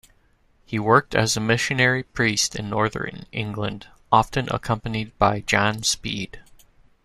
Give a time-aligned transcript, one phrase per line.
[0.65, 6.39] He worked as a missionary priest in Northern England, often accompanied by John Speed.